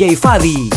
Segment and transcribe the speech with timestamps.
[0.00, 0.70] DJ Fadi.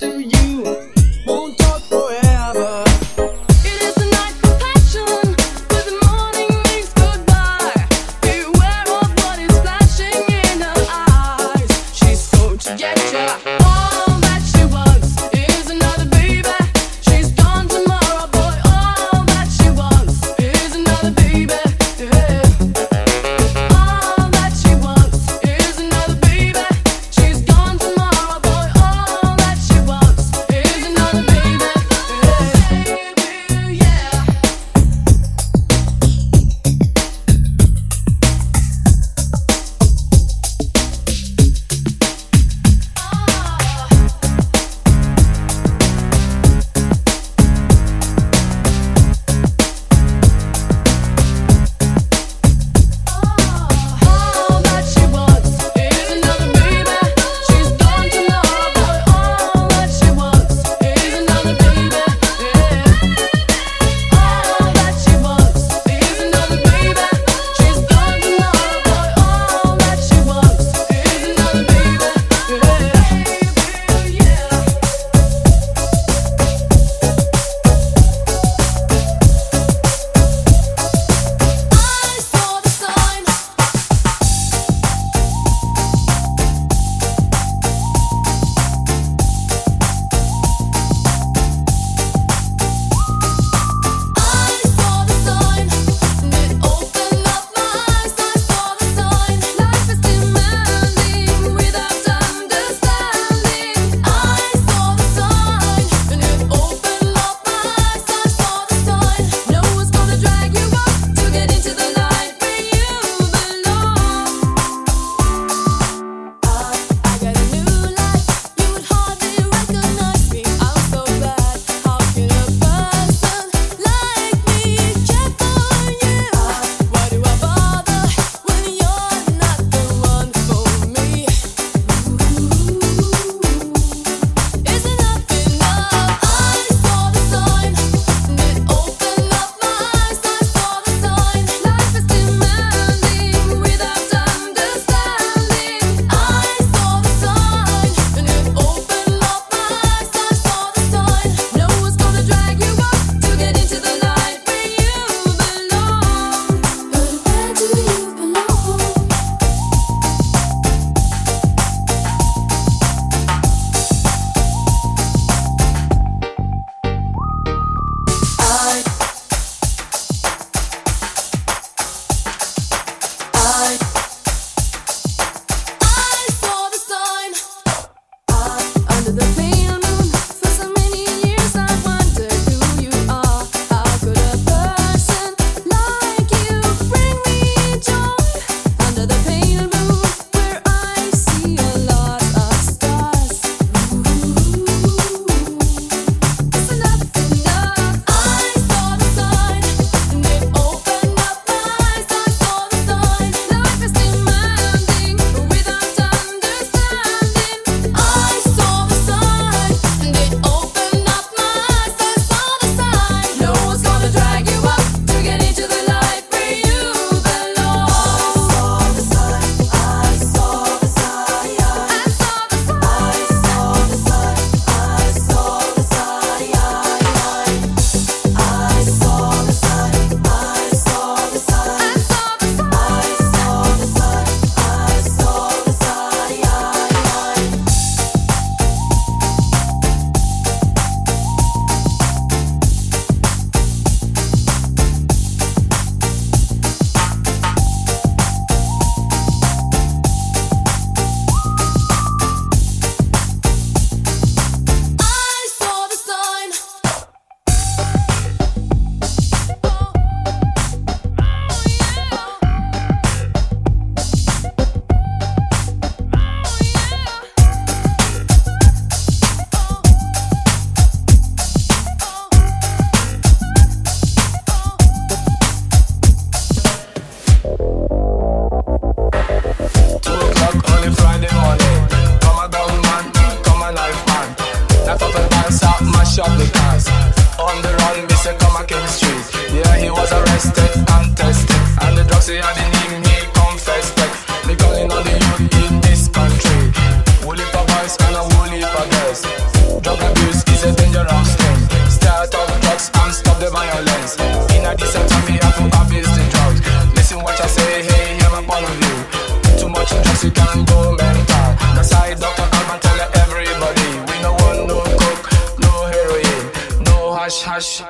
[0.00, 0.89] to you.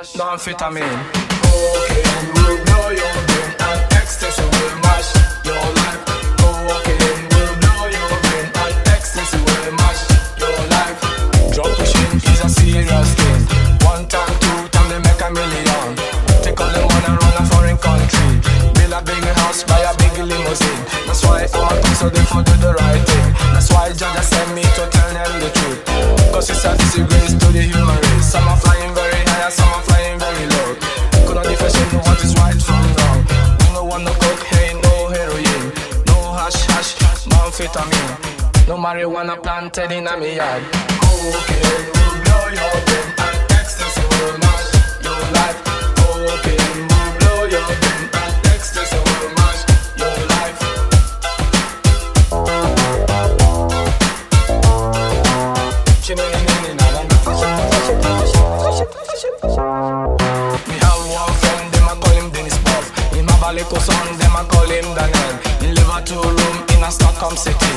[0.00, 0.98] Hash hash, no amphetamine.
[1.42, 5.10] Cocaine will blow your brain and ecstasy will mash
[5.44, 6.00] your life.
[6.40, 10.02] Will blow your brain and ecstasy will mash
[10.40, 10.98] your life.
[11.52, 13.42] Drug pushing is a serious thing.
[13.84, 15.88] One time, two time, they make a million.
[17.20, 18.30] Run a foreign country.
[18.74, 20.82] Build a big house, buy a big limousine.
[21.06, 22.24] That's why I'm a so they
[23.04, 23.28] the.
[23.52, 23.92] That's why
[24.22, 25.84] sent me to tell them the truth.
[26.32, 28.32] Cause it's a disgrace to the human race.
[28.32, 29.89] Some are flying very high, some are
[37.60, 40.62] no amphetamine, no marijuana planted in a me yard.
[41.00, 43.19] Cocaine will blow your brain
[67.22, 67.74] a city.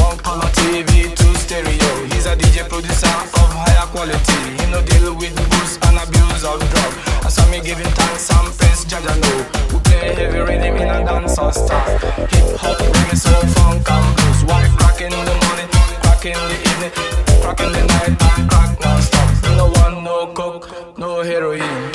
[0.00, 1.90] One color TV, two stereo.
[2.12, 4.36] He's a DJ producer of higher quality.
[4.60, 6.92] He no deal with booze and abuse of drug.
[7.24, 9.38] I saw me giving thanks and praise, Jaja know.
[9.72, 11.98] We play heavy rhythm in a dancehall style.
[12.32, 14.44] Hip hop, reggae, soul, funk and blues.
[14.44, 15.68] White crack in the morning,
[16.04, 16.92] crack in the evening,
[17.40, 19.28] crack in the night, and crack non-stop.
[19.56, 21.91] No want no coke, no heroin.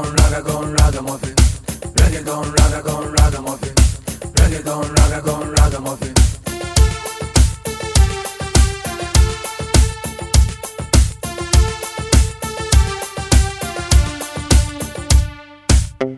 [0.00, 1.34] gone raga gone ragamuffin
[1.98, 3.74] reggae gone raga gone ragamuffin
[4.38, 6.14] reggae gone raga gone ragamuffin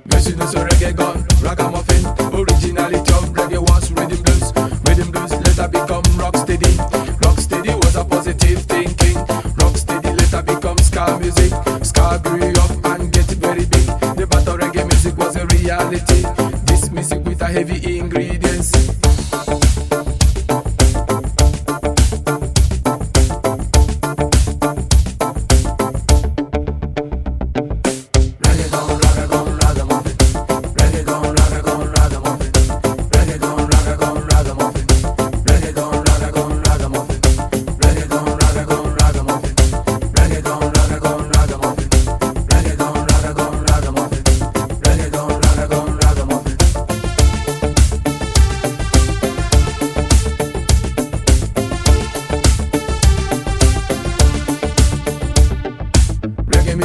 [0.05, 3.02] Vecino su reggae gone ragamuffin originally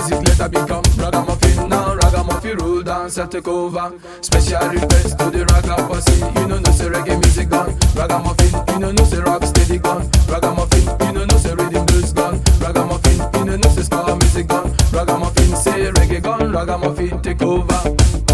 [0.07, 1.69] music later become ragamuffin.
[1.69, 6.59] Now ragamuffin rule dance and take over Special request to the ragga posse You know
[6.59, 7.77] no say reggae music gone.
[7.95, 10.09] Ragamuffin, you know no say rock steady gone.
[10.27, 12.41] Ragamuffin, you know no say rhythm blues gone.
[12.59, 14.71] Ragamuffin, you know no say ska music gone.
[14.93, 16.51] Ragamuffin say reggae gone.
[16.51, 18.26] Ragamuffin take over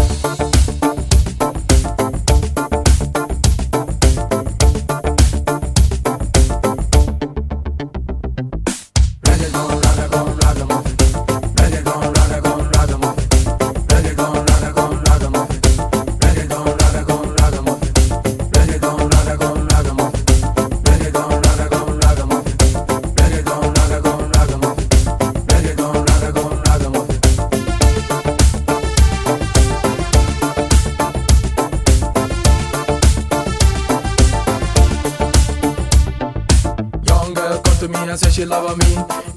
[38.60, 38.92] love me.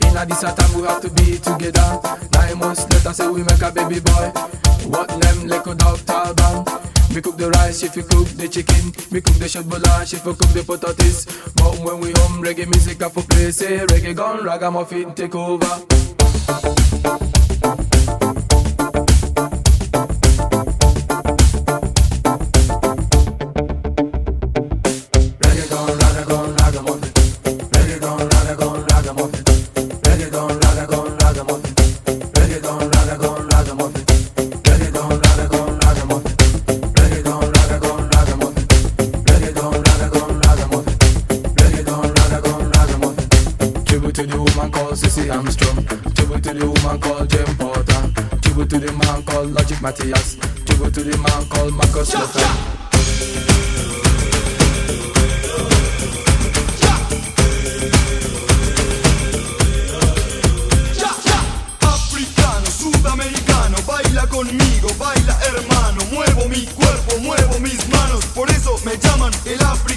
[0.08, 2.00] In a this time we have to be together.
[2.34, 4.32] Nine months later say we make a baby boy.
[4.88, 6.66] What name like a Doctor Alban?
[7.14, 8.94] Me cook the rice, she fi cook the chicken.
[9.12, 11.26] Me cook the shot bola, she fi cook the potatoes.
[11.56, 13.52] But when we home, reggae music a for play.
[13.52, 15.84] Say reggae gone, ragamuffin take over.
[46.16, 48.02] Tribute to the woman called Jane Porter.
[48.58, 50.36] To the man called Logic Matthias.
[50.66, 52.74] To the man called Marcus Luther.
[63.88, 69.62] Baila conmigo, baila hermano, muevo mi cuerpo, muevo mis manos, por eso me llaman el
[69.62, 69.97] africano.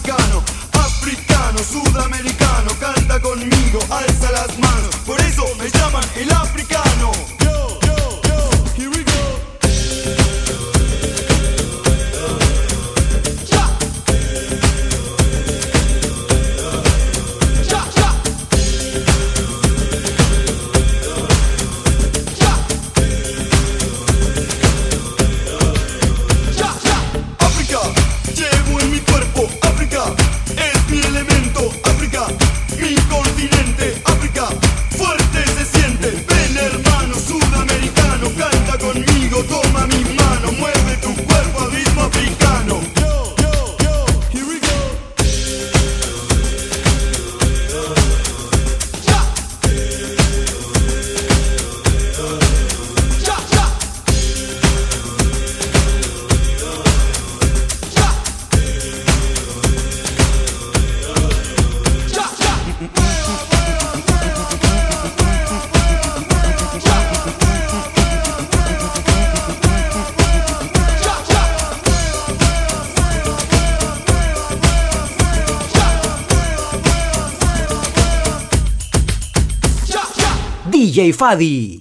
[81.21, 81.77] Fadi.